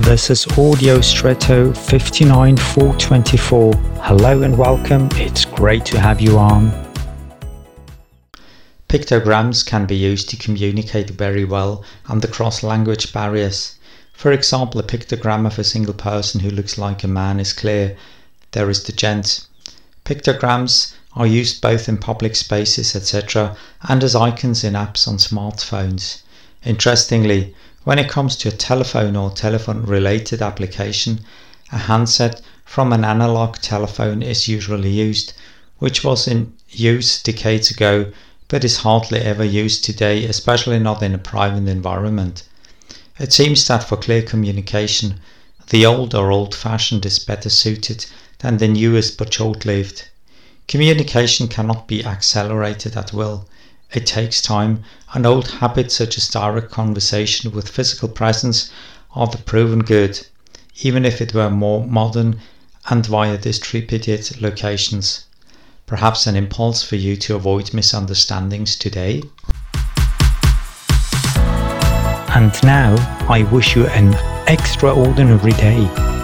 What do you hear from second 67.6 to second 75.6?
misunderstandings today? And now I wish you an extraordinary